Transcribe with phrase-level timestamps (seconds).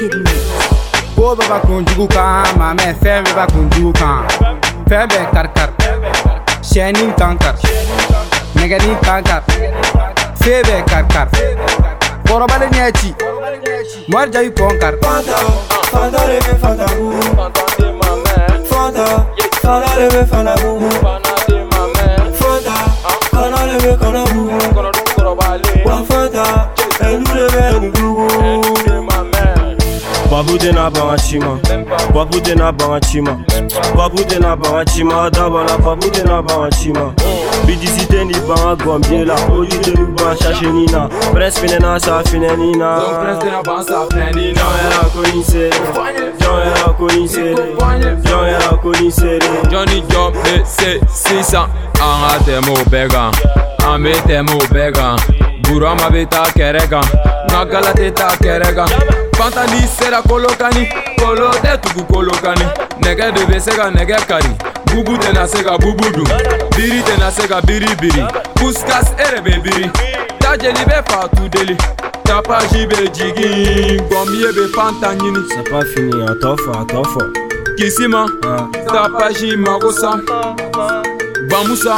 [0.00, 0.32] kidding me?
[1.16, 4.24] baba kunjuka, kan maa mɛ fɛn bɛɛ karkar, kunjugu kan
[4.88, 7.04] fɛn bɛɛ karikari karkar, kankari
[8.56, 9.52] nɛgɛni kankari
[10.40, 10.52] se
[10.90, 11.22] fanta, fanta
[12.28, 13.08] kɔrɔbali ɲɛ ci
[14.10, 14.96] mɔri jabi kɔnkari.
[15.02, 15.36] fanta
[15.92, 17.76] fanta de bɛ fanta bugu fanta
[18.70, 19.06] fanta de
[19.60, 20.89] fanta, fanta bugu.
[30.42, 31.58] babude na bangacima
[32.14, 33.42] babude na bangacima
[33.96, 37.12] babude na bangacima dabala babude na bangacima
[37.66, 42.88] bidisiteni banga gɔmbiela olideni ban sasenina pres finɛna sa finɛnina
[44.56, 45.78] jɔnyɛra konisere
[46.42, 47.64] jɔnyɛra konisere
[48.24, 51.68] jɔnyɛra konisere jɔni jɔn be se sisan
[52.00, 53.30] an ka tɛmɛ o bɛɛ kan
[53.92, 55.18] an be tɛmɛ o bɛɛ kan
[55.64, 57.04] burama be taa kɛrɛ kan
[57.50, 60.86] nka gala tɛ taa kɛrɛ kan fantani sera kolokani
[61.18, 62.66] kolo tɛ tugu kolokani
[63.02, 64.50] nɛgɛ de bɛ se ka nɛgɛ kari
[64.92, 66.28] bubu tɛna se ka bubu dun
[66.76, 68.22] biri tɛna se ka biri biri
[68.58, 69.90] puskas e de bɛ biri
[70.40, 71.74] tajeli bɛ fatu deli
[72.24, 77.22] tapaji bɛ jigin gɔmiye bɛ fanta ɲini sapa fini a tɔ fɔ a tɔ fɔ
[77.80, 78.68] kisi ma ah.
[78.92, 80.20] tapaji mago sa
[81.48, 81.94] bamusa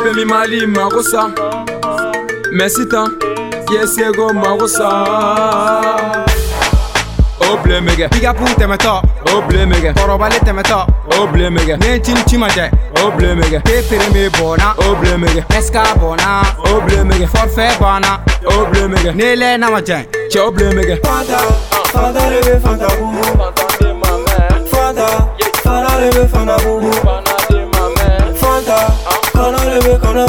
[0.00, 1.28] femimali mago sa
[2.56, 3.08] mɛ sitan
[3.68, 6.26] yesego mago sa
[7.52, 8.92] oblemege pigapu tɛmɛtɔ
[9.34, 10.78] oblemege kɔrɔbali tɛmɛtɔ
[11.18, 12.66] oblemege ne cinci ma jɛ
[13.02, 14.74] oblemege pepere mi bona.
[14.88, 16.42] oblemege ɛska bona.
[16.72, 18.20] oblemege forfe bona.
[18.56, 21.38] oblemege ne lɛ na ma jɛ cɛ oblemege fanta
[21.92, 23.26] fanta de fanta bubu
[24.72, 25.06] fanta
[25.58, 26.92] fanta de fanta bubu
[28.40, 28.78] fanta
[29.32, 30.26] kana de fanta kana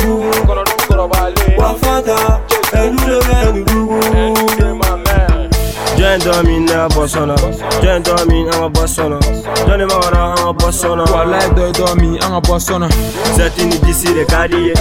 [6.02, 7.36] Jen domine, bossona.
[7.84, 9.20] Jen domine, I'm a bossona.
[9.68, 11.04] Johnny Mara, I'm a bossona.
[11.06, 12.90] Walai de domi, I'm a bossona.
[13.38, 14.74] Setini disi de kadinye.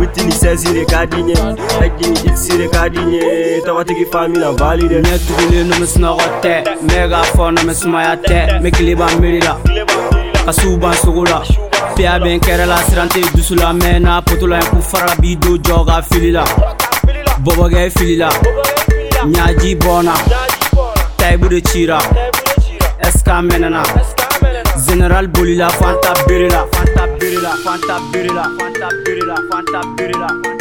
[0.00, 1.32] Witini sezi de kadinye.
[1.84, 3.22] Ekini disi de kadinye.
[3.64, 5.00] Tawatiki famila valide.
[5.00, 6.64] Nye tugili numisna rote.
[6.82, 8.58] Mega fona mismaya te.
[8.60, 9.56] Mekiliba mirila.
[10.44, 11.40] Kasuban sugula.
[11.96, 15.56] Piya bɛn kɛrɛla siran tɛ dusu la mɛ n'a poto la ku farala b'i do
[15.58, 16.44] jɔ ka fili la
[17.44, 18.28] bɔbɔkɛ fili la
[19.24, 20.12] ɲaji bɔnna
[21.36, 21.98] bude cira
[23.00, 23.82] eska menana
[24.88, 30.55] general bolila fanta birila fanta birila fanta birila fanta birila fanta birila